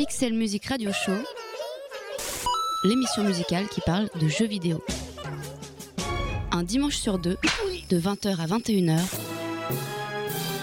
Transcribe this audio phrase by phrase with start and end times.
[0.00, 1.12] Pixel Music Radio Show,
[2.84, 4.82] l'émission musicale qui parle de jeux vidéo.
[6.52, 7.36] Un dimanche sur deux,
[7.90, 8.98] de 20h à 21h,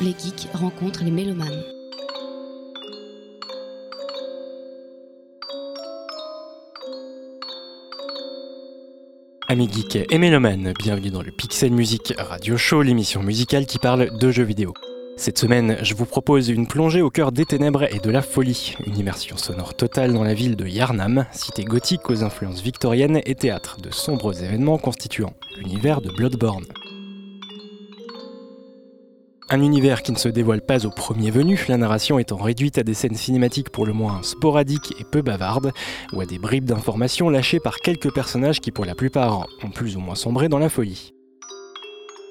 [0.01, 1.63] les geeks rencontrent les mélomanes.
[9.47, 14.17] Amis geeks et mélomanes, bienvenue dans le Pixel Music Radio Show, l'émission musicale qui parle
[14.17, 14.73] de jeux vidéo.
[15.19, 18.77] Cette semaine, je vous propose une plongée au cœur des ténèbres et de la folie,
[18.85, 23.33] une immersion sonore totale dans la ville de Yarnam, cité gothique aux influences victoriennes et
[23.33, 26.65] théâtre de sombres événements constituant l'univers de Bloodborne.
[29.49, 32.83] Un univers qui ne se dévoile pas au premier venu, la narration étant réduite à
[32.83, 35.71] des scènes cinématiques pour le moins sporadiques et peu bavardes,
[36.13, 39.97] ou à des bribes d'informations lâchées par quelques personnages qui pour la plupart ont plus
[39.97, 41.16] ou moins sombré dans la folie.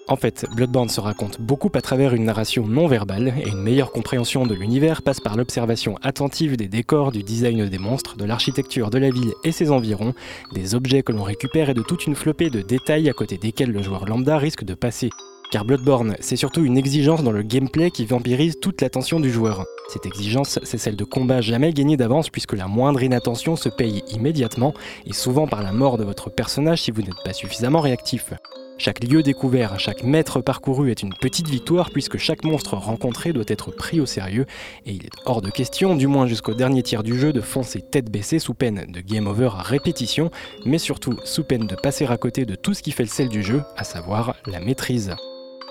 [0.08, 3.90] En fait, Bloodborne se raconte beaucoup à travers une narration non verbale, et une meilleure
[3.90, 8.90] compréhension de l'univers passe par l'observation attentive des décors, du design des monstres, de l'architecture
[8.90, 10.14] de la ville et ses environs,
[10.52, 13.72] des objets que l'on récupère et de toute une flopée de détails à côté desquels
[13.72, 15.10] le joueur lambda risque de passer.
[15.50, 19.64] Car Bloodborne, c'est surtout une exigence dans le gameplay qui vampirise toute l'attention du joueur.
[19.88, 24.04] Cette exigence, c'est celle de combat jamais gagné d'avance puisque la moindre inattention se paye
[24.12, 24.72] immédiatement
[25.04, 28.32] et souvent par la mort de votre personnage si vous n'êtes pas suffisamment réactif.
[28.78, 33.44] Chaque lieu découvert, chaque mètre parcouru est une petite victoire puisque chaque monstre rencontré doit
[33.48, 34.44] être pris au sérieux
[34.84, 37.80] et il est hors de question, du moins jusqu'au dernier tiers du jeu, de foncer
[37.80, 40.30] tête baissée sous peine de game over à répétition,
[40.66, 43.28] mais surtout sous peine de passer à côté de tout ce qui fait le sel
[43.30, 45.16] du jeu, à savoir la maîtrise.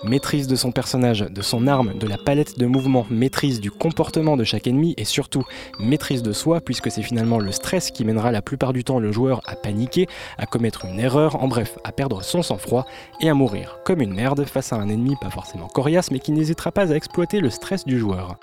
[0.05, 4.37] Maîtrise de son personnage, de son arme, de la palette de mouvements, maîtrise du comportement
[4.37, 5.43] de chaque ennemi et surtout
[5.79, 9.11] maîtrise de soi puisque c'est finalement le stress qui mènera la plupart du temps le
[9.11, 12.85] joueur à paniquer, à commettre une erreur, en bref, à perdre son sang-froid
[13.19, 16.31] et à mourir comme une merde face à un ennemi pas forcément coriace mais qui
[16.31, 18.37] n'hésitera pas à exploiter le stress du joueur.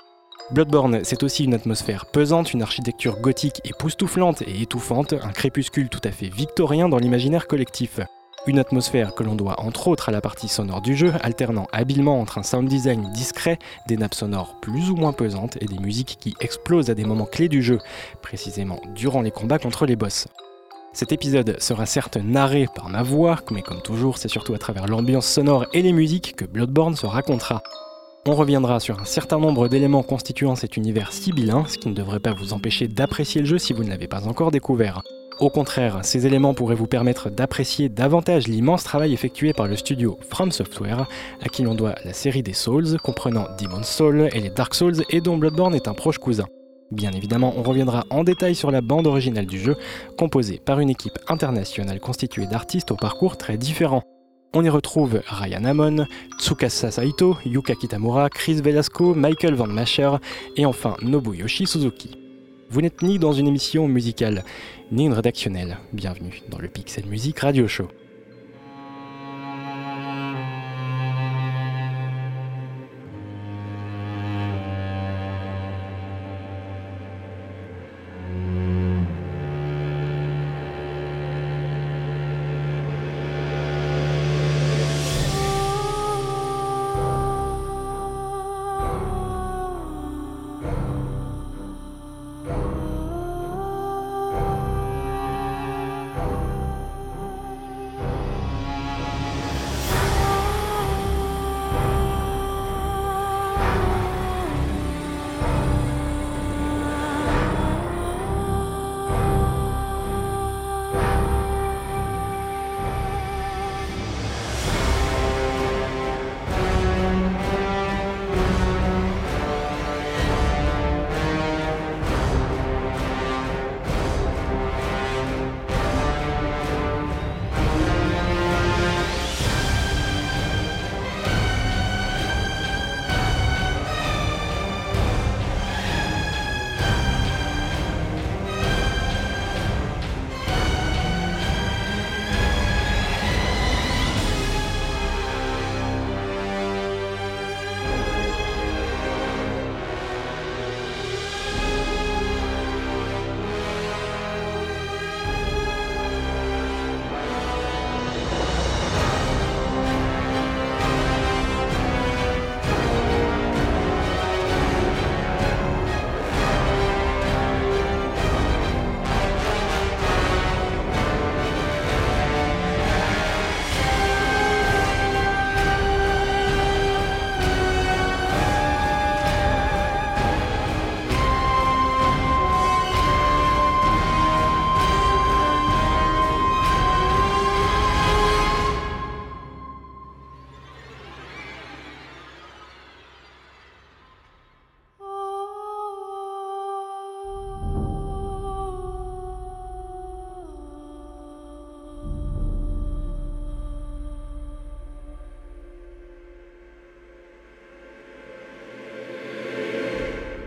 [0.51, 6.01] Bloodborne, c'est aussi une atmosphère pesante, une architecture gothique époustouflante et étouffante, un crépuscule tout
[6.03, 8.01] à fait victorien dans l'imaginaire collectif.
[8.45, 12.19] Une atmosphère que l'on doit entre autres à la partie sonore du jeu, alternant habilement
[12.19, 16.17] entre un sound design discret, des nappes sonores plus ou moins pesantes et des musiques
[16.19, 17.79] qui explosent à des moments clés du jeu,
[18.21, 20.27] précisément durant les combats contre les boss.
[20.91, 24.87] Cet épisode sera certes narré par ma voix, mais comme toujours, c'est surtout à travers
[24.87, 27.63] l'ambiance sonore et les musiques que Bloodborne se racontera.
[28.25, 32.19] On reviendra sur un certain nombre d'éléments constituant cet univers sibyllin, ce qui ne devrait
[32.19, 35.01] pas vous empêcher d'apprécier le jeu si vous ne l'avez pas encore découvert.
[35.39, 40.17] Au contraire, ces éléments pourraient vous permettre d'apprécier davantage l'immense travail effectué par le studio
[40.29, 41.07] From Software,
[41.41, 45.03] à qui l'on doit la série des Souls, comprenant Demon's Soul et les Dark Souls,
[45.09, 46.45] et dont Bloodborne est un proche cousin.
[46.91, 49.75] Bien évidemment, on reviendra en détail sur la bande originale du jeu,
[50.17, 54.03] composée par une équipe internationale constituée d'artistes au parcours très différents.
[54.53, 56.05] On y retrouve Ryan Amon,
[56.39, 60.11] Tsukasa Saito, Yuka Kitamura, Chris Velasco, Michael Van Masher
[60.55, 62.22] et enfin Nobuyoshi Suzuki.
[62.73, 64.43] Vous n'êtes ni dans une émission musicale,
[64.91, 65.77] ni une rédactionnelle.
[65.91, 67.87] Bienvenue dans le Pixel Music Radio Show.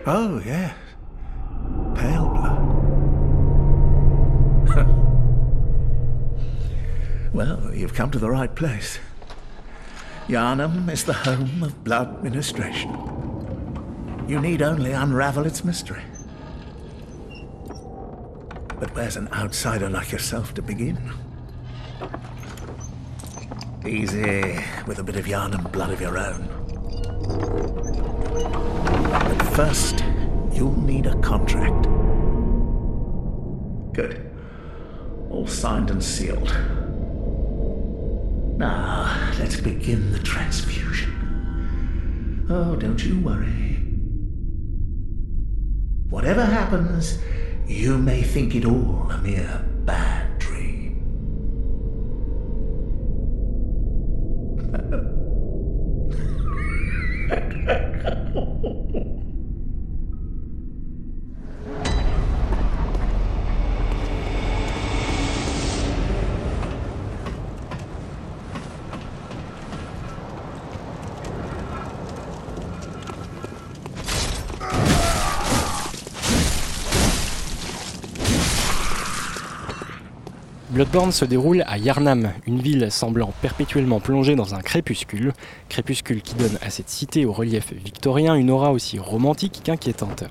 [0.08, 0.72] Oh, yes.
[1.96, 2.62] Pale blood.
[7.34, 9.00] well, you've come to the right place.
[10.28, 12.90] Yarnum is the home of blood ministration.
[14.28, 16.02] You need only unravel its mystery.
[18.78, 20.98] But where's an outsider like yourself to begin?
[23.84, 26.55] Easy, with a bit of yarn and blood of your own.
[29.24, 30.04] But first,
[30.52, 31.84] you'll need a contract.
[33.94, 34.30] Good.
[35.30, 36.54] All signed and sealed.
[38.58, 42.46] Now, let's begin the transfusion.
[42.48, 43.74] Oh, don't you worry.
[46.10, 47.18] Whatever happens,
[47.66, 49.64] you may think it all a mere
[80.96, 85.34] Se déroule à Yarnam, une ville semblant perpétuellement plongée dans un crépuscule,
[85.68, 90.24] crépuscule qui donne à cette cité au relief victorien une aura aussi romantique qu'inquiétante.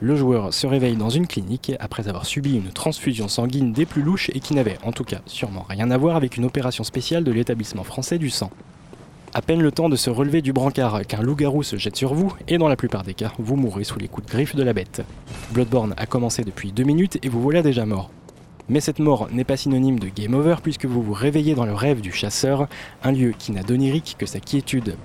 [0.00, 4.02] Le joueur se réveille dans une clinique après avoir subi une transfusion sanguine des plus
[4.02, 7.24] louches et qui n'avait en tout cas sûrement rien à voir avec une opération spéciale
[7.24, 8.50] de l'établissement français du sang.
[9.36, 12.32] À peine le temps de se relever du brancard qu'un loup-garou se jette sur vous,
[12.48, 14.72] et dans la plupart des cas, vous mourrez sous les coups de griffe de la
[14.72, 15.02] bête.
[15.50, 18.08] Bloodborne a commencé depuis deux minutes et vous voilà déjà mort.
[18.70, 21.74] Mais cette mort n'est pas synonyme de game over puisque vous vous réveillez dans le
[21.74, 22.66] rêve du chasseur,
[23.04, 24.96] un lieu qui n'a d'onirique que sa quiétude.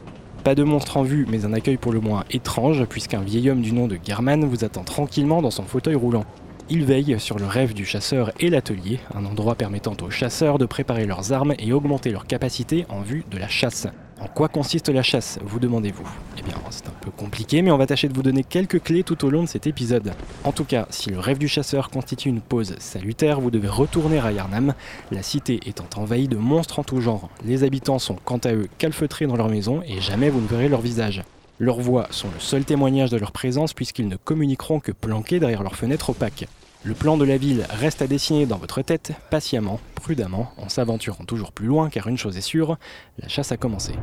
[0.45, 3.61] Pas de monstre en vue, mais un accueil pour le moins étrange, puisqu'un vieil homme
[3.61, 6.23] du nom de German vous attend tranquillement dans son fauteuil roulant.
[6.69, 10.65] Il veille sur le rêve du chasseur et l'atelier, un endroit permettant aux chasseurs de
[10.65, 13.87] préparer leurs armes et augmenter leurs capacités en vue de la chasse.
[14.21, 16.07] En quoi consiste la chasse, vous demandez-vous?
[16.37, 19.01] Eh bien, c'est un peu compliqué, mais on va tâcher de vous donner quelques clés
[19.01, 20.13] tout au long de cet épisode.
[20.43, 24.19] En tout cas, si le rêve du chasseur constitue une pause salutaire, vous devez retourner
[24.19, 24.75] à Yarnam,
[25.09, 27.29] la cité étant envahie de monstres en tout genre.
[27.43, 30.69] Les habitants sont quant à eux calfeutrés dans leur maison et jamais vous ne verrez
[30.69, 31.23] leur visage.
[31.57, 35.63] Leurs voix sont le seul témoignage de leur présence puisqu'ils ne communiqueront que planqués derrière
[35.63, 36.47] leurs fenêtres opaques.
[36.83, 41.25] Le plan de la ville reste à dessiner dans votre tête, patiemment, prudemment, en s'aventurant
[41.25, 42.77] toujours plus loin car une chose est sûre,
[43.19, 43.93] la chasse a commencé.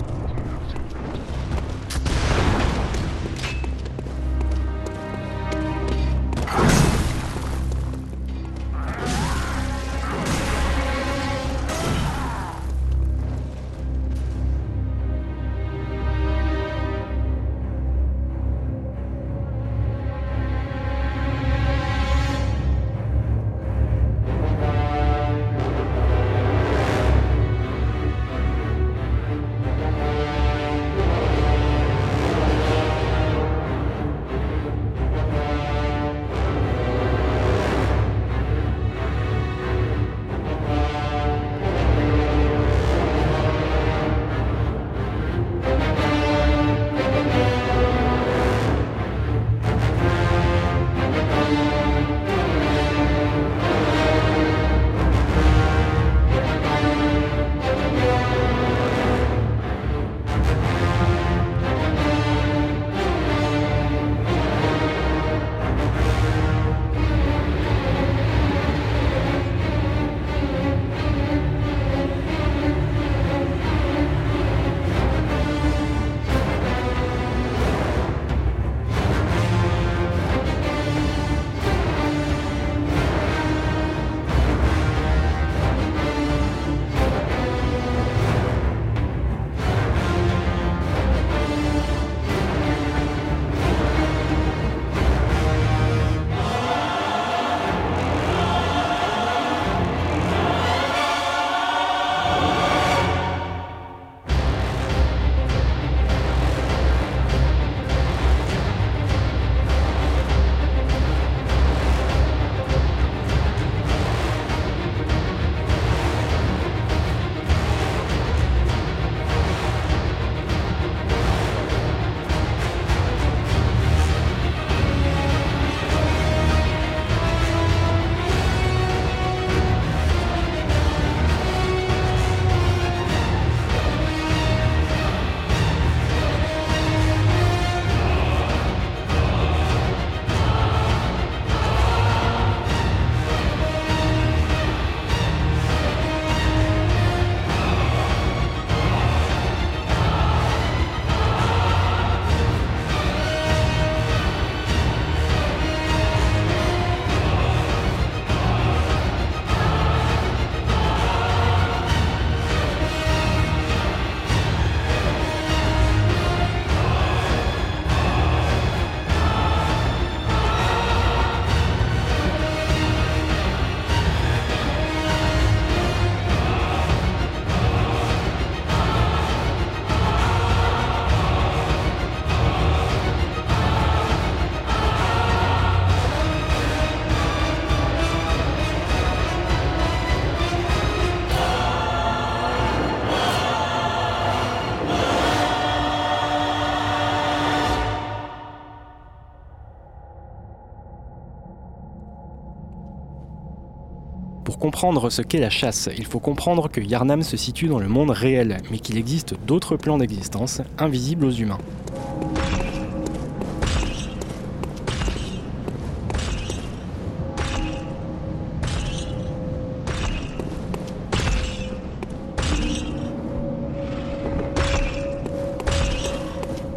[204.69, 208.11] Comprendre ce qu'est la chasse, il faut comprendre que Yarnam se situe dans le monde
[208.11, 211.57] réel, mais qu'il existe d'autres plans d'existence invisibles aux humains.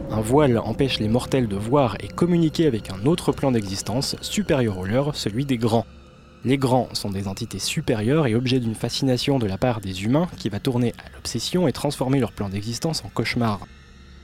[0.10, 4.78] Un voile empêche les mortels de voir et communiquer avec un autre plan d'existence supérieur
[4.78, 5.86] au leur, celui des grands.
[6.44, 10.28] Les grands sont des entités supérieures et objets d'une fascination de la part des humains
[10.38, 13.68] qui va tourner à l'obsession et transformer leur plan d'existence en cauchemar.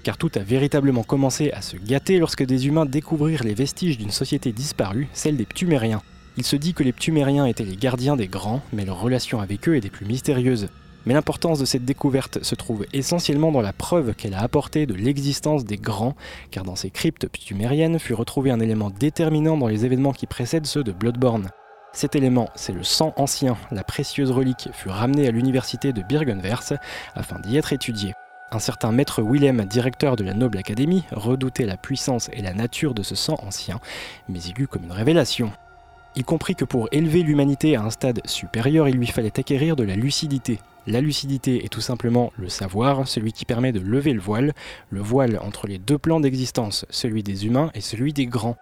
[0.01, 4.09] Car tout a véritablement commencé à se gâter lorsque des humains découvrirent les vestiges d'une
[4.09, 6.01] société disparue, celle des Ptumériens.
[6.37, 9.69] Il se dit que les Ptumériens étaient les gardiens des grands, mais leur relation avec
[9.69, 10.69] eux est des plus mystérieuses.
[11.05, 14.95] Mais l'importance de cette découverte se trouve essentiellement dans la preuve qu'elle a apportée de
[14.95, 16.15] l'existence des grands,
[16.49, 20.65] car dans ces cryptes ptumériennes fut retrouvé un élément déterminant dans les événements qui précèdent
[20.65, 21.49] ceux de Bloodborne.
[21.93, 23.57] Cet élément, c'est le sang ancien.
[23.71, 26.73] La précieuse relique fut ramenée à l'université de Birgenvers
[27.15, 28.13] afin d'y être étudiée.
[28.51, 32.93] Un certain maître Willem, directeur de la Noble Académie, redoutait la puissance et la nature
[32.93, 33.79] de ce sang ancien,
[34.29, 35.51] mais il eut comme une révélation.
[36.15, 39.83] Il comprit que pour élever l'humanité à un stade supérieur, il lui fallait acquérir de
[39.83, 40.59] la lucidité.
[40.87, 44.53] La lucidité est tout simplement le savoir, celui qui permet de lever le voile,
[44.89, 48.55] le voile entre les deux plans d'existence, celui des humains et celui des grands.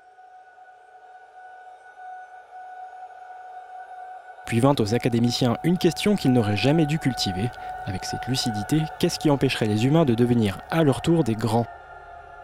[4.45, 7.49] Puis vint aux académiciens une question qu'ils n'auraient jamais dû cultiver.
[7.85, 11.65] Avec cette lucidité, qu'est-ce qui empêcherait les humains de devenir à leur tour des grands?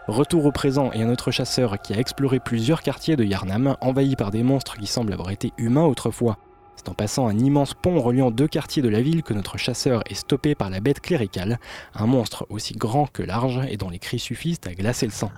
[0.08, 4.16] Retour au présent et un autre chasseur qui a exploré plusieurs quartiers de Yarnam, envahis
[4.16, 6.38] par des monstres qui semblent avoir été humains autrefois.
[6.74, 10.02] C'est en passant un immense pont reliant deux quartiers de la ville que notre chasseur
[10.10, 11.60] est stoppé par la bête cléricale,
[11.94, 15.30] un monstre aussi grand que large et dont les cris suffisent à glacer le sang.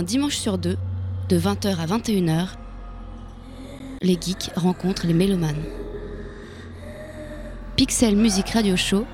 [0.00, 0.78] Un dimanche sur deux,
[1.28, 2.52] de 20h à 21h,
[4.00, 5.62] les geeks rencontrent les mélomanes.
[7.76, 9.04] Pixel Music Radio Show,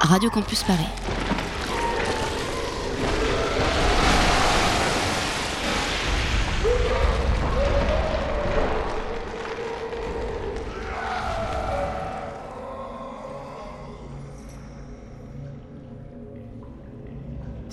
[0.00, 1.17] Radio Campus Paris.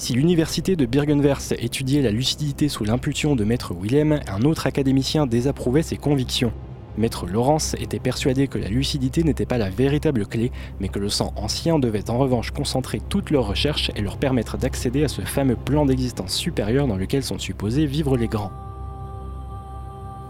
[0.05, 5.25] Si l'université de Birgenwers étudiait la lucidité sous l'impulsion de maître Willem, un autre académicien
[5.25, 6.53] désapprouvait ses convictions.
[6.95, 11.09] Maître Laurence était persuadé que la lucidité n'était pas la véritable clé, mais que le
[11.09, 15.21] sang ancien devait en revanche concentrer toutes leurs recherches et leur permettre d'accéder à ce
[15.21, 18.51] fameux plan d'existence supérieur dans lequel sont supposés vivre les grands.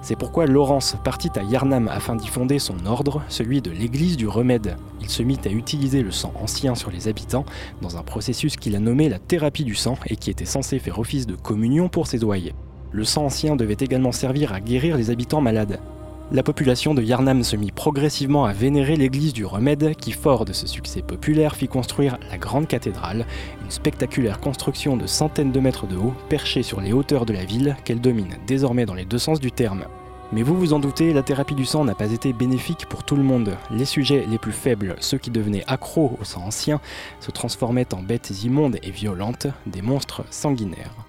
[0.07, 4.27] C'est pourquoi Laurence partit à Yarnam afin d'y fonder son ordre, celui de l'Église du
[4.27, 4.77] Remède.
[5.01, 7.43] Il se mit à utiliser le sang ancien sur les habitants
[7.81, 10.99] dans un processus qu'il a nommé la thérapie du sang et qui était censé faire
[10.99, 12.53] office de communion pour ses doyers.
[12.91, 15.79] Le sang ancien devait également servir à guérir les habitants malades.
[16.31, 20.53] La population de Yarnam se mit progressivement à vénérer l'église du Remède, qui, fort de
[20.53, 23.27] ce succès populaire, fit construire la grande cathédrale,
[23.63, 27.45] une spectaculaire construction de centaines de mètres de haut, perchée sur les hauteurs de la
[27.45, 29.85] ville, qu'elle domine désormais dans les deux sens du terme.
[30.33, 33.15] Mais vous vous en doutez, la thérapie du sang n'a pas été bénéfique pour tout
[33.15, 33.55] le monde.
[33.69, 36.81] Les sujets les plus faibles, ceux qui devenaient accros au sang ancien,
[37.19, 41.04] se transformaient en bêtes immondes et violentes, des monstres sanguinaires.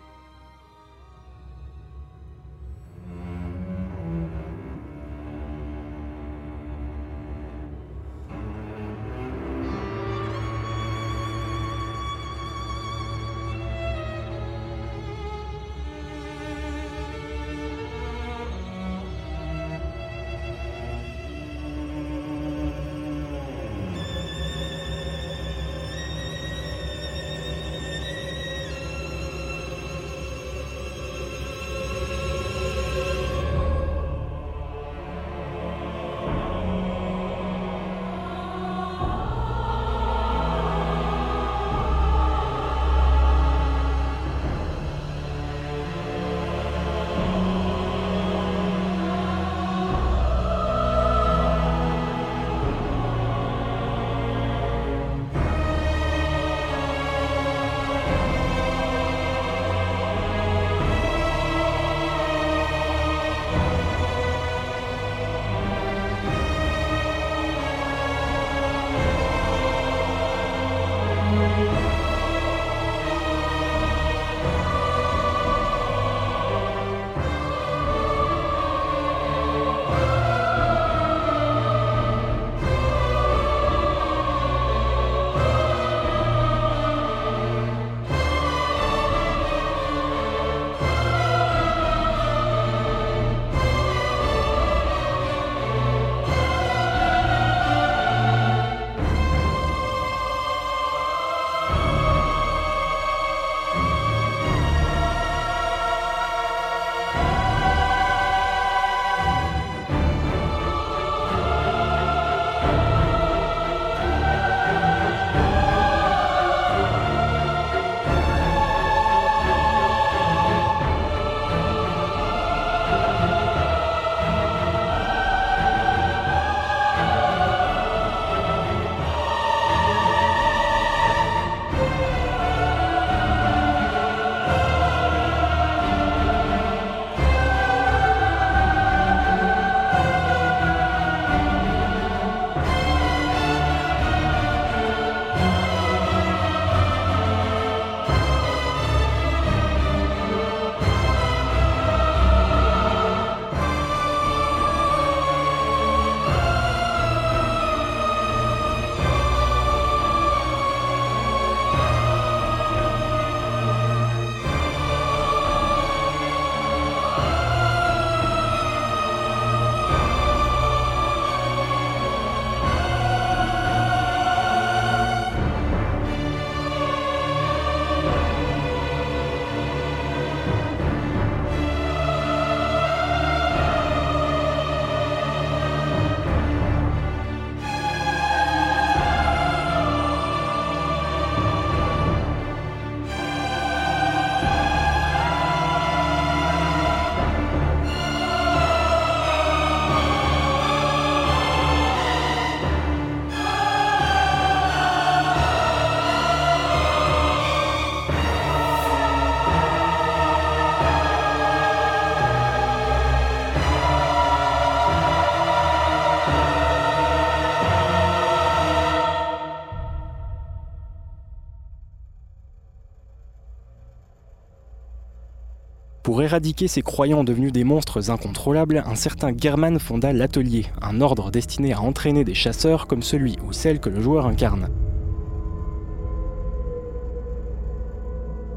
[226.06, 231.32] Pour éradiquer ces croyants devenus des monstres incontrôlables, un certain German fonda l'Atelier, un ordre
[231.32, 234.68] destiné à entraîner des chasseurs comme celui ou celle que le joueur incarne.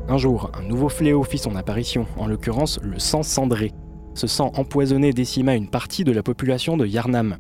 [0.08, 3.72] Un jour, un nouveau fléau fit son apparition, en l'occurrence le sang cendré.
[4.14, 7.40] Ce sang empoisonné décima une partie de la population de Yarnam.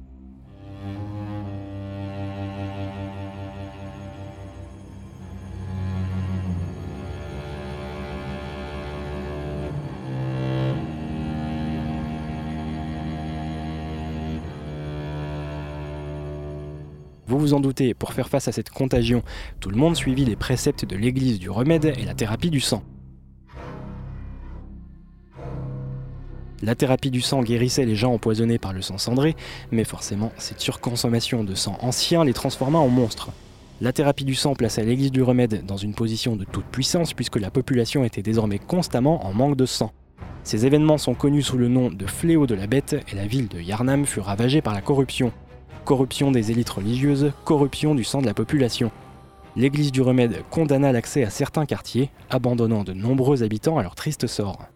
[17.97, 19.23] Pour faire face à cette contagion,
[19.59, 22.83] tout le monde suivit les préceptes de l'église du remède et la thérapie du sang.
[26.61, 29.35] La thérapie du sang guérissait les gens empoisonnés par le sang cendré,
[29.71, 33.29] mais forcément, cette surconsommation de sang ancien les transforma en monstres.
[33.79, 37.39] La thérapie du sang plaça l'église du remède dans une position de toute puissance puisque
[37.39, 39.93] la population était désormais constamment en manque de sang.
[40.43, 43.47] Ces événements sont connus sous le nom de fléau de la bête et la ville
[43.47, 45.31] de Yarnam fut ravagée par la corruption
[45.85, 48.91] corruption des élites religieuses, corruption du sang de la population.
[49.55, 54.27] L'Église du Remède condamna l'accès à certains quartiers, abandonnant de nombreux habitants à leur triste
[54.27, 54.67] sort.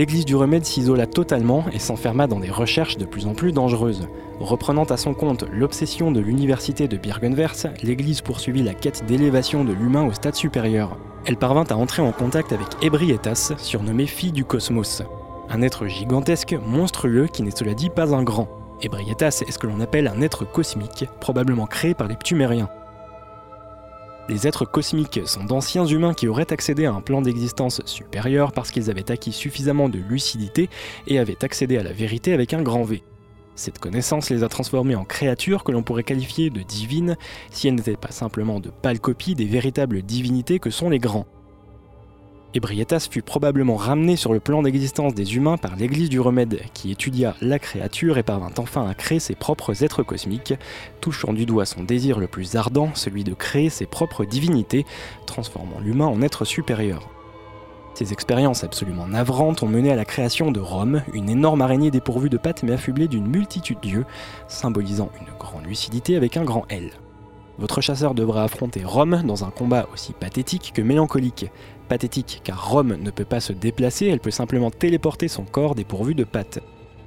[0.00, 4.08] L'église du remède s'isola totalement et s'enferma dans des recherches de plus en plus dangereuses.
[4.38, 9.74] Reprenant à son compte l'obsession de l'université de Birkenwers, l'église poursuivit la quête d'élévation de
[9.74, 10.96] l'humain au stade supérieur.
[11.26, 15.02] Elle parvint à entrer en contact avec Ebrietas, surnommée fille du cosmos.
[15.50, 18.48] Un être gigantesque, monstrueux, qui n'est cela dit pas un grand.
[18.80, 22.70] Ebrietas est ce que l'on appelle un être cosmique, probablement créé par les Ptumériens.
[24.28, 28.70] Les êtres cosmiques sont d'anciens humains qui auraient accédé à un plan d'existence supérieur parce
[28.70, 30.68] qu'ils avaient acquis suffisamment de lucidité
[31.08, 33.02] et avaient accédé à la vérité avec un grand V.
[33.56, 37.16] Cette connaissance les a transformés en créatures que l'on pourrait qualifier de divines
[37.50, 41.26] si elles n'étaient pas simplement de pâles copies des véritables divinités que sont les grands.
[42.52, 46.90] Ebrietas fut probablement ramené sur le plan d'existence des humains par l'Église du Remède, qui
[46.90, 50.54] étudia la créature et parvint enfin à créer ses propres êtres cosmiques,
[51.00, 54.84] touchant du doigt son désir le plus ardent, celui de créer ses propres divinités,
[55.26, 57.08] transformant l'humain en être supérieur.
[57.94, 62.30] Ces expériences absolument navrantes ont mené à la création de Rome, une énorme araignée dépourvue
[62.30, 64.06] de pattes mais affublée d'une multitude d'yeux,
[64.48, 66.90] symbolisant une grande lucidité avec un grand L.
[67.58, 71.50] Votre chasseur devra affronter Rome dans un combat aussi pathétique que mélancolique,
[71.90, 76.14] pathétique car Rome ne peut pas se déplacer, elle peut simplement téléporter son corps dépourvu
[76.14, 76.60] de pattes.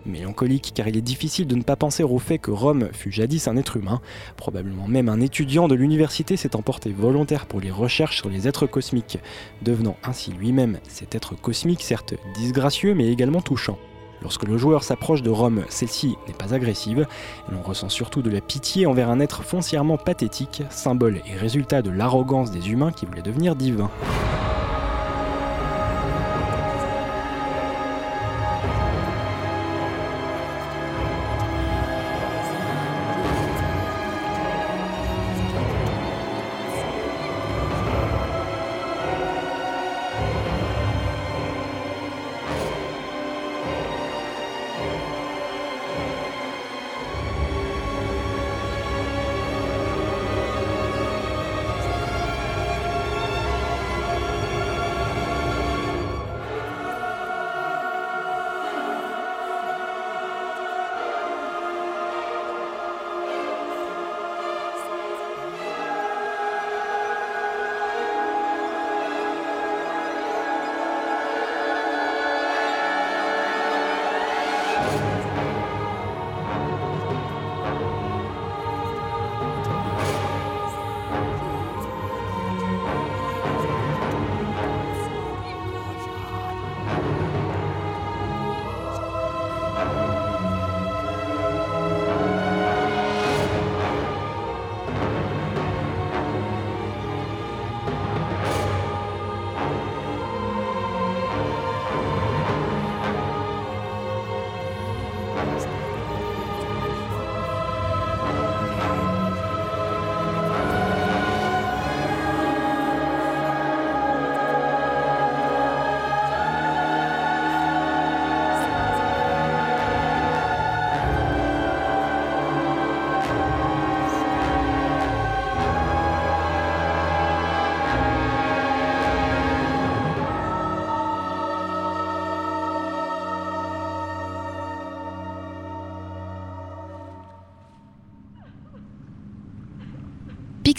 [0.06, 3.48] Mélancolique car il est difficile de ne pas penser au fait que Rome fut jadis
[3.48, 4.02] un être humain,
[4.36, 8.67] probablement même un étudiant de l'université s'est emporté volontaire pour les recherches sur les êtres
[8.67, 9.19] cosmiques,
[9.62, 13.78] devenant ainsi lui-même cet être cosmique certes disgracieux mais également touchant.
[14.22, 17.08] Lorsque le joueur s'approche de Rome, celle-ci n'est pas agressive,
[17.48, 21.82] et l'on ressent surtout de la pitié envers un être foncièrement pathétique, symbole et résultat
[21.82, 23.91] de l'arrogance des humains qui voulaient devenir divins.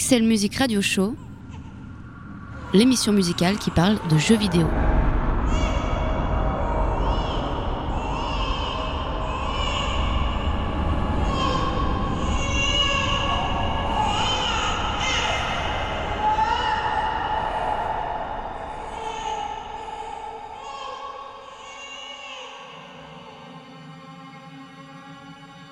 [0.07, 1.15] Pixel Music Radio Show,
[2.75, 4.67] l'émission musicale qui parle de jeux vidéo.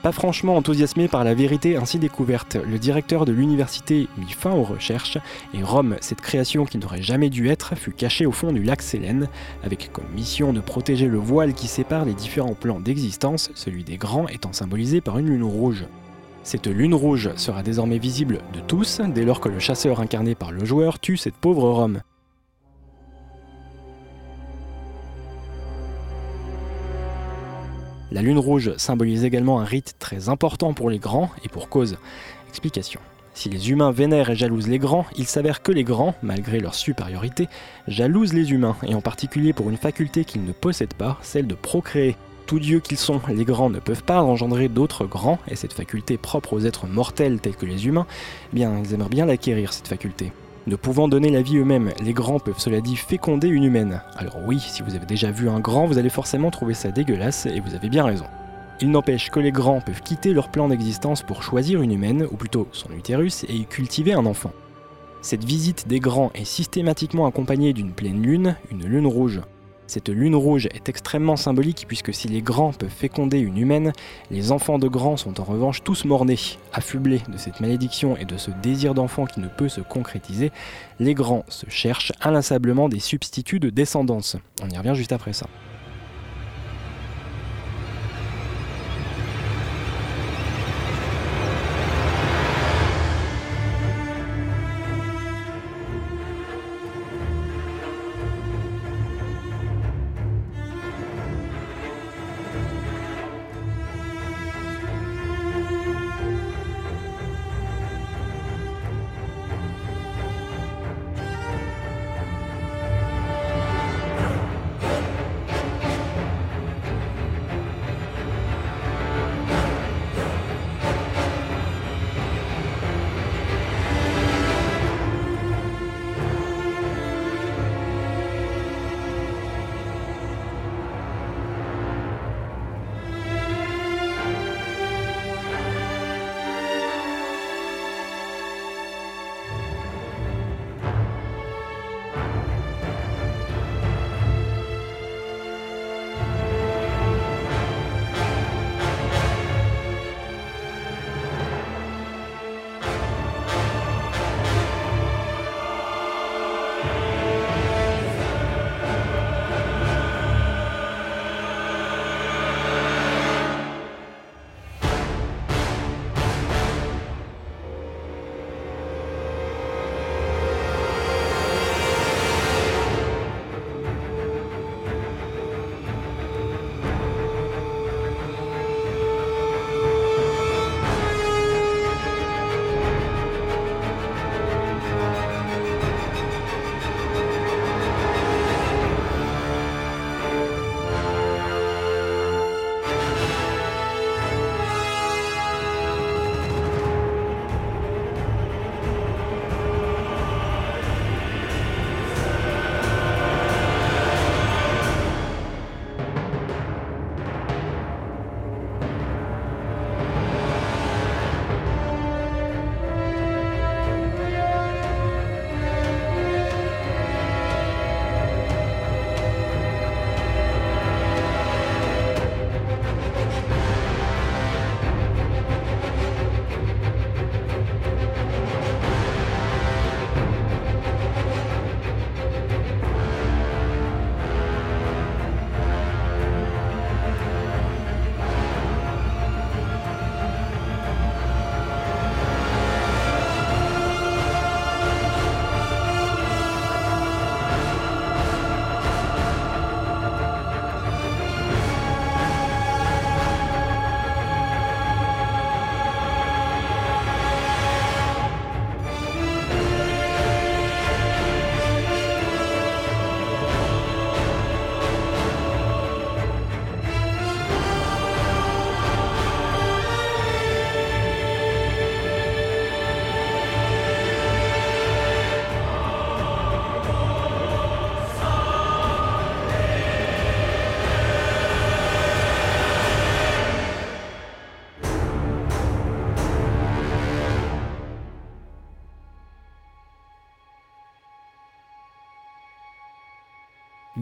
[0.03, 4.63] Pas franchement enthousiasmé par la vérité ainsi découverte, le directeur de l'université mit fin aux
[4.63, 5.17] recherches
[5.53, 8.81] et Rome, cette création qui n'aurait jamais dû être, fut cachée au fond du lac
[8.81, 9.29] Sélène,
[9.63, 13.95] avec comme mission de protéger le voile qui sépare les différents plans d'existence, celui des
[13.95, 15.85] grands étant symbolisé par une lune rouge.
[16.43, 20.51] Cette lune rouge sera désormais visible de tous dès lors que le chasseur incarné par
[20.51, 22.01] le joueur tue cette pauvre Rome.
[28.13, 31.97] La lune rouge symbolise également un rite très important pour les grands et pour cause.
[32.47, 32.99] Explication.
[33.33, 36.75] Si les humains vénèrent et jalousent les grands, il s'avère que les grands, malgré leur
[36.75, 37.47] supériorité,
[37.87, 41.55] jalousent les humains, et en particulier pour une faculté qu'ils ne possèdent pas, celle de
[41.55, 42.15] procréer.
[42.45, 46.17] Tous dieux qu'ils sont, les grands ne peuvent pas engendrer d'autres grands, et cette faculté
[46.17, 48.05] propre aux êtres mortels tels que les humains,
[48.51, 50.31] eh bien ils aimeraient bien l'acquérir, cette faculté.
[50.65, 54.01] Ne pouvant donner la vie eux-mêmes, les grands peuvent cela dit féconder une humaine.
[54.15, 57.47] Alors oui, si vous avez déjà vu un grand, vous allez forcément trouver ça dégueulasse,
[57.47, 58.25] et vous avez bien raison.
[58.79, 62.37] Il n'empêche que les grands peuvent quitter leur plan d'existence pour choisir une humaine, ou
[62.37, 64.51] plutôt son utérus, et y cultiver un enfant.
[65.21, 69.41] Cette visite des grands est systématiquement accompagnée d'une pleine lune, une lune rouge.
[69.93, 73.93] Cette lune rouge est extrêmement symbolique puisque si les grands peuvent féconder une humaine,
[74.31, 76.39] les enfants de grands sont en revanche tous morts-nés.
[76.73, 80.51] Affublés de cette malédiction et de ce désir d'enfant qui ne peut se concrétiser,
[80.99, 84.35] les grands se cherchent inlassablement des substituts de descendance.
[84.63, 85.45] On y revient juste après ça.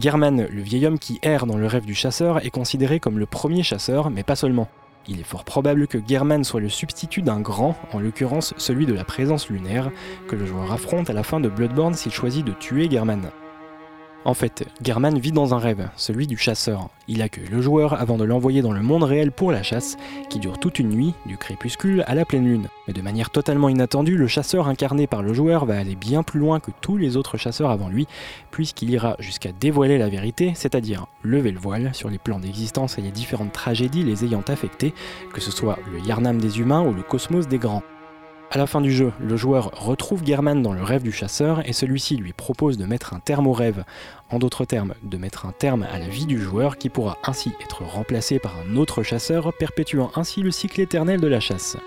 [0.02, 3.26] German, le vieil homme qui erre dans le rêve du chasseur, est considéré comme le
[3.26, 4.66] premier chasseur, mais pas seulement.
[5.06, 8.94] Il est fort probable que German soit le substitut d'un grand, en l'occurrence celui de
[8.94, 9.92] la présence lunaire,
[10.26, 13.30] que le joueur affronte à la fin de Bloodborne s'il choisit de tuer German.
[14.24, 16.90] En fait, German vit dans un rêve, celui du chasseur.
[17.08, 19.96] Il accueille le joueur avant de l'envoyer dans le monde réel pour la chasse,
[20.30, 22.68] qui dure toute une nuit, du crépuscule à la pleine lune.
[22.86, 26.38] Mais de manière totalement inattendue, le chasseur incarné par le joueur va aller bien plus
[26.38, 28.06] loin que tous les autres chasseurs avant lui,
[28.52, 33.02] puisqu'il ira jusqu'à dévoiler la vérité, c'est-à-dire lever le voile sur les plans d'existence et
[33.02, 34.94] les différentes tragédies les ayant affectés,
[35.34, 37.82] que ce soit le Yarnam des humains ou le cosmos des grands.
[38.54, 41.72] À la fin du jeu, le joueur retrouve German dans le rêve du chasseur et
[41.72, 43.82] celui-ci lui propose de mettre un terme au rêve,
[44.28, 47.54] en d'autres termes, de mettre un terme à la vie du joueur qui pourra ainsi
[47.62, 51.78] être remplacé par un autre chasseur, perpétuant ainsi le cycle éternel de la chasse.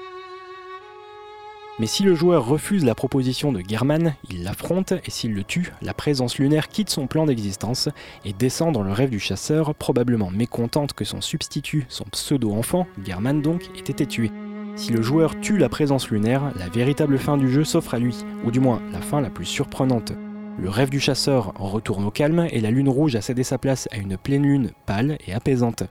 [1.78, 5.72] Mais si le joueur refuse la proposition de German, il l'affronte et s'il le tue,
[5.84, 7.90] la présence lunaire quitte son plan d'existence
[8.24, 13.40] et descend dans le rêve du chasseur, probablement mécontente que son substitut, son pseudo-enfant, German
[13.40, 14.32] donc, ait été tué.
[14.76, 18.26] Si le joueur tue la présence lunaire, la véritable fin du jeu s'offre à lui,
[18.44, 20.12] ou du moins la fin la plus surprenante.
[20.60, 23.88] Le rêve du chasseur retourne au calme et la lune rouge a cédé sa place
[23.92, 25.84] à une pleine lune pâle et apaisante.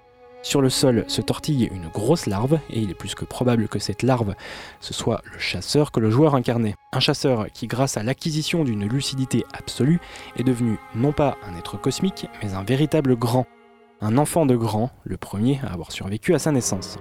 [0.42, 3.78] Sur le sol se tortille une grosse larve, et il est plus que probable que
[3.78, 4.34] cette larve,
[4.80, 6.74] ce soit le chasseur que le joueur incarnait.
[6.92, 10.00] Un chasseur qui, grâce à l'acquisition d'une lucidité absolue,
[10.36, 13.46] est devenu non pas un être cosmique, mais un véritable grand.
[14.02, 16.98] Un enfant de grand, le premier à avoir survécu à sa naissance.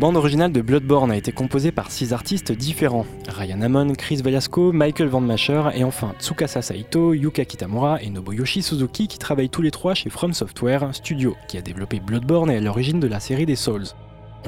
[0.00, 4.72] Bande originale de Bloodborne a été composée par six artistes différents Ryan Amon, Chris Velasco,
[4.72, 9.60] Michael Van Masher et enfin Tsukasa Saito, Yuka Kitamura et Nobuyoshi Suzuki qui travaillent tous
[9.60, 13.20] les trois chez From Software, studio qui a développé Bloodborne et à l'origine de la
[13.20, 13.88] série des Souls.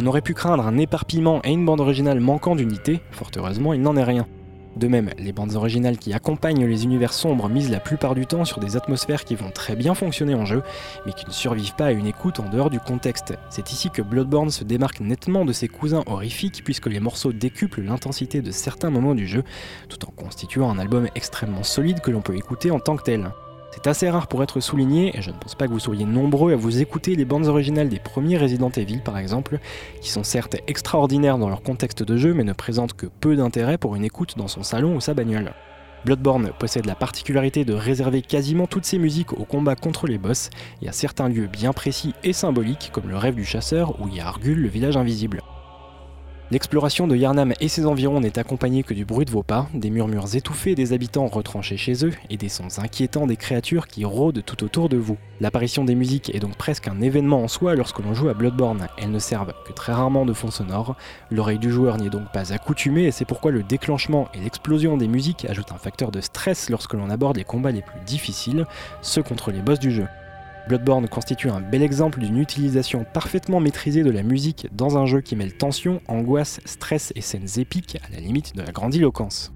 [0.01, 3.83] On aurait pu craindre un éparpillement et une bande originale manquant d'unité, fort heureusement il
[3.83, 4.27] n'en est rien.
[4.77, 8.45] De même, les bandes originales qui accompagnent les univers sombres misent la plupart du temps
[8.45, 10.63] sur des atmosphères qui vont très bien fonctionner en jeu,
[11.05, 13.35] mais qui ne survivent pas à une écoute en dehors du contexte.
[13.51, 17.83] C'est ici que Bloodborne se démarque nettement de ses cousins horrifiques, puisque les morceaux décuplent
[17.83, 19.45] l'intensité de certains moments du jeu,
[19.89, 23.31] tout en constituant un album extrêmement solide que l'on peut écouter en tant que tel.
[23.73, 26.53] C'est assez rare pour être souligné, et je ne pense pas que vous soyez nombreux
[26.53, 29.59] à vous écouter les bandes originales des premiers Resident Evil par exemple,
[30.03, 33.79] qui sont certes extraordinaires dans leur contexte de jeu mais ne présentent que peu d'intérêt
[33.79, 35.53] pour une écoute dans son salon ou sa bagnole.
[36.05, 40.51] Bloodborne possède la particularité de réserver quasiment toutes ses musiques au combat contre les boss
[40.83, 44.61] et à certains lieux bien précis et symboliques comme le rêve du chasseur ou Yargul,
[44.61, 45.43] le village invisible.
[46.53, 49.89] L'exploration de Yarnam et ses environs n'est accompagnée que du bruit de vos pas, des
[49.89, 54.45] murmures étouffés des habitants retranchés chez eux et des sons inquiétants des créatures qui rôdent
[54.45, 55.17] tout autour de vous.
[55.41, 58.89] L'apparition des musiques est donc presque un événement en soi lorsque l'on joue à Bloodborne.
[58.99, 60.95] Elles ne servent que très rarement de fond sonore,
[61.31, 64.99] l'oreille du joueur n'y est donc pas accoutumée et c'est pourquoi le déclenchement et l'explosion
[64.99, 68.67] des musiques ajoutent un facteur de stress lorsque l'on aborde les combats les plus difficiles,
[69.01, 70.07] ceux contre les boss du jeu.
[70.69, 75.21] Bloodborne constitue un bel exemple d'une utilisation parfaitement maîtrisée de la musique dans un jeu
[75.21, 79.52] qui mêle tension, angoisse, stress et scènes épiques à la limite de la grandiloquence.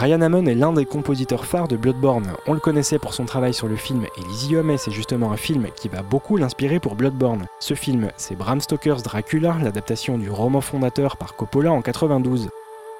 [0.00, 2.32] Ryan Hammond est l'un des compositeurs phares de Bloodborne.
[2.46, 5.66] On le connaissait pour son travail sur le film Elysium et c'est justement un film
[5.76, 7.44] qui va beaucoup l'inspirer pour Bloodborne.
[7.58, 12.48] Ce film, c'est Bram Stoker's Dracula, l'adaptation du roman fondateur par Coppola en 92.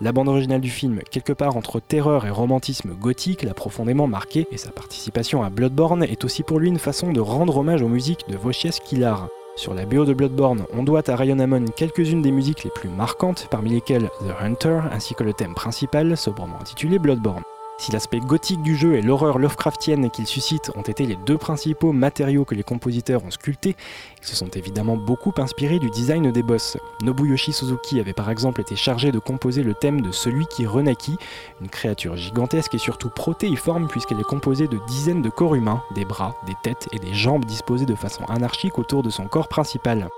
[0.03, 4.47] La bande originale du film, quelque part entre terreur et romantisme gothique, l'a profondément marqué,
[4.53, 7.89] et sa participation à Bloodborne est aussi pour lui une façon de rendre hommage aux
[7.89, 9.29] musiques de Wojciech Kilar.
[9.57, 12.89] Sur la BO de Bloodborne, on doit à Ryan Hammond quelques-unes des musiques les plus
[12.89, 17.43] marquantes, parmi lesquelles The Hunter ainsi que le thème principal, sobrement intitulé Bloodborne.
[17.81, 21.93] Si l'aspect gothique du jeu et l'horreur Lovecraftienne qu'il suscite ont été les deux principaux
[21.93, 23.75] matériaux que les compositeurs ont sculptés,
[24.21, 26.77] ils se sont évidemment beaucoup inspirés du design des boss.
[27.01, 31.17] Nobuyoshi Suzuki avait par exemple été chargé de composer le thème de celui qui renaquit,
[31.63, 36.05] une créature gigantesque et surtout protéiforme puisqu'elle est composée de dizaines de corps humains, des
[36.05, 40.11] bras, des têtes et des jambes disposés de façon anarchique autour de son corps principal.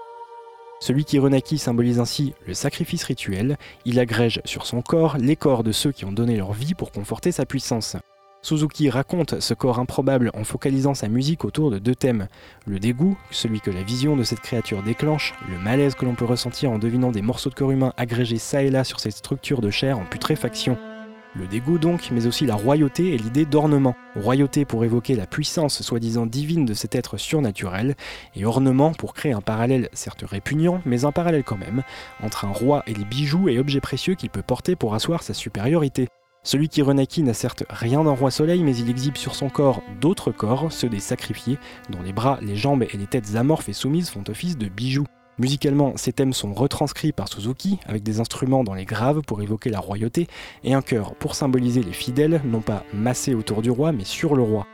[0.83, 5.63] Celui qui renaquit symbolise ainsi le sacrifice rituel, il agrège sur son corps les corps
[5.63, 7.97] de ceux qui ont donné leur vie pour conforter sa puissance.
[8.43, 12.27] Suzuki raconte ce corps improbable en focalisant sa musique autour de deux thèmes.
[12.67, 16.25] Le dégoût, celui que la vision de cette créature déclenche, le malaise que l'on peut
[16.25, 19.61] ressentir en devinant des morceaux de corps humain agrégés ça et là sur cette structure
[19.61, 20.77] de chair en putréfaction.
[21.35, 23.97] Le dégoût donc, mais aussi la royauté et l'idée d'ornement.
[24.17, 27.95] Royauté pour évoquer la puissance soi-disant divine de cet être surnaturel,
[28.37, 31.83] et ornement pour créer un parallèle certes répugnant, mais un parallèle quand même,
[32.23, 35.33] entre un roi et les bijoux et objets précieux qu'il peut porter pour asseoir sa
[35.33, 36.09] supériorité.
[36.45, 39.81] Celui qui renaquit n'a certes rien d'un roi soleil, mais il exhibe sur son corps
[40.01, 41.59] d'autres corps, ceux des sacrifiés,
[41.89, 45.07] dont les bras, les jambes et les têtes amorphes et soumises font office de bijoux.
[45.39, 49.71] Musicalement, ces thèmes sont retranscrits par Suzuki avec des instruments dans les graves pour évoquer
[49.71, 50.27] la royauté
[50.63, 54.35] et un chœur pour symboliser les fidèles, non pas massés autour du roi mais sur
[54.35, 54.67] le roi.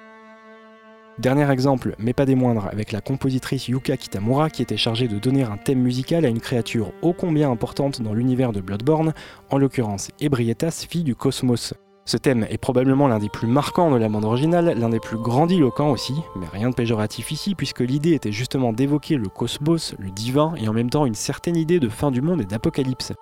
[1.19, 5.19] Dernier exemple, mais pas des moindres, avec la compositrice Yuka Kitamura qui était chargée de
[5.19, 9.15] donner un thème musical à une créature ô combien importante dans l'univers de Bloodborne,
[9.51, 11.75] en l'occurrence Ebrietas, fille du cosmos.
[12.09, 15.19] Ce thème est probablement l'un des plus marquants de la bande originale, l'un des plus
[15.19, 20.11] grandiloquents aussi, mais rien de péjoratif ici puisque l'idée était justement d'évoquer le cosmos, le
[20.11, 23.13] divin et en même temps une certaine idée de fin du monde et d'apocalypse.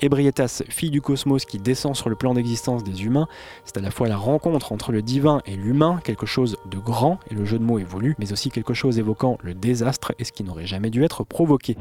[0.00, 3.28] Ebrietas, fille du cosmos qui descend sur le plan d'existence des humains,
[3.66, 7.20] c'est à la fois la rencontre entre le divin et l'humain, quelque chose de grand,
[7.30, 7.86] et le jeu de mots est
[8.18, 11.76] mais aussi quelque chose évoquant le désastre et ce qui n'aurait jamais dû être provoqué.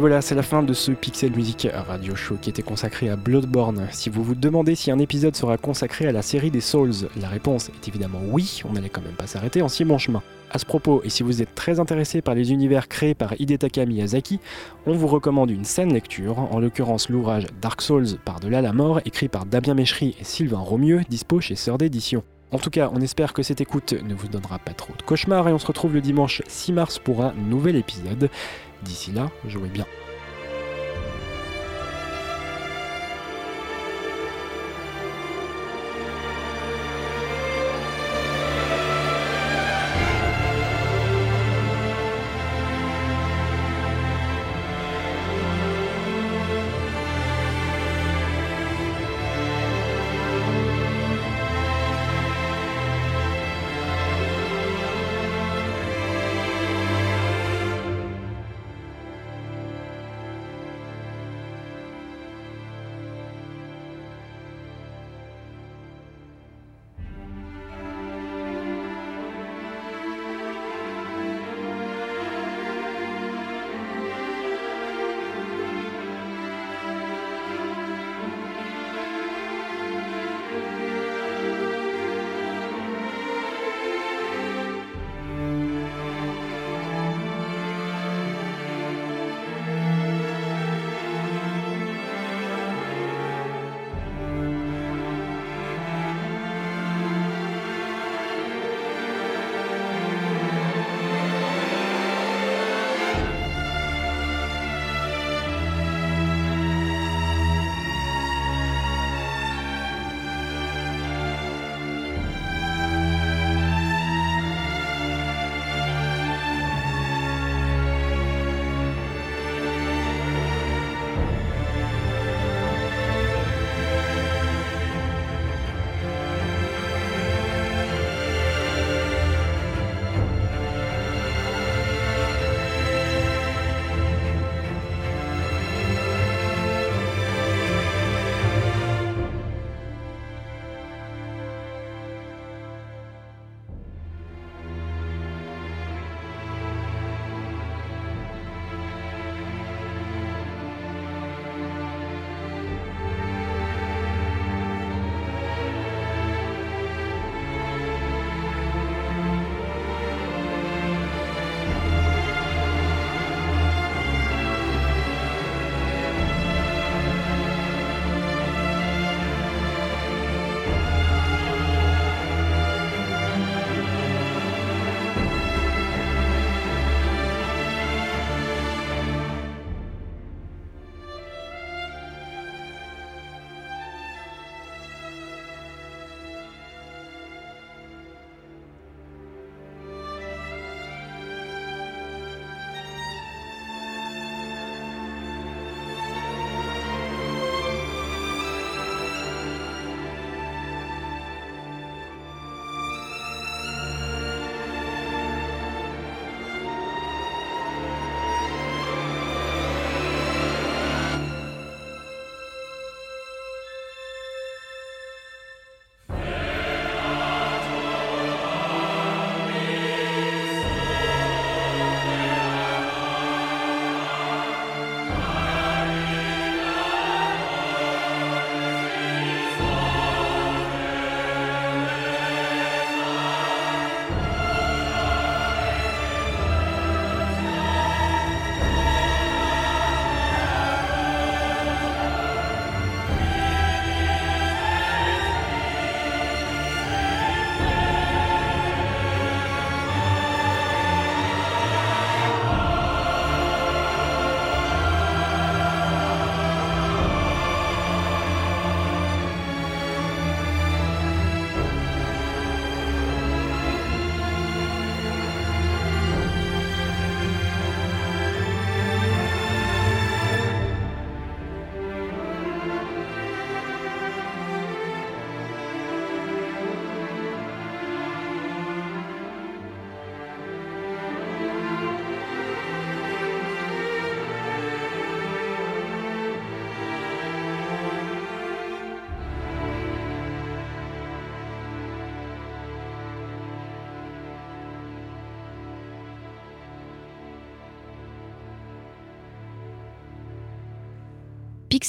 [0.00, 3.16] Et voilà, c'est la fin de ce Pixel Music Radio Show qui était consacré à
[3.16, 3.86] Bloodborne.
[3.90, 7.28] Si vous vous demandez si un épisode sera consacré à la série des Souls, la
[7.28, 10.22] réponse est évidemment oui, on n'allait quand même pas s'arrêter en si bon chemin.
[10.50, 13.84] À ce propos, et si vous êtes très intéressé par les univers créés par Hidetaka
[13.84, 14.40] Miyazaki,
[14.86, 19.28] on vous recommande une saine lecture, en l'occurrence l'ouvrage Dark Souls par-delà la mort, écrit
[19.28, 22.22] par Damien Méchery et Sylvain Romieux, dispo chez Sœur d'édition.
[22.52, 25.48] En tout cas, on espère que cette écoute ne vous donnera pas trop de cauchemars
[25.48, 28.28] et on se retrouve le dimanche 6 mars pour un nouvel épisode.
[28.82, 29.86] D'ici là, jouez bien.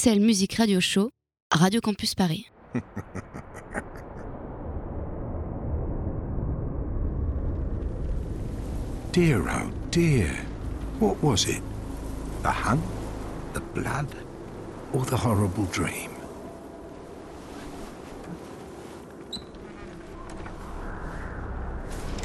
[0.05, 1.11] Music Radio Show,
[1.61, 2.45] Radio Campus Paris.
[9.11, 10.29] Dear, oh dear.
[10.99, 11.61] What was it?
[12.41, 12.81] The hunt?
[13.53, 14.07] The blood?
[14.93, 16.09] Or the horrible dream?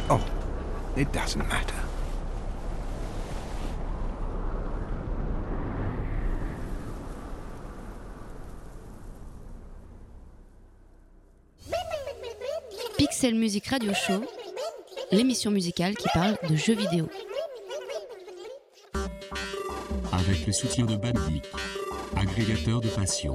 [0.08, 0.24] Oh,
[0.96, 1.75] it doesn't matter.
[13.26, 14.24] Pixel Music Radio Show,
[15.10, 17.08] l'émission musicale qui parle de jeux vidéo.
[20.12, 21.44] Avec le soutien de Bandic,
[22.14, 23.34] agrégateur de passion.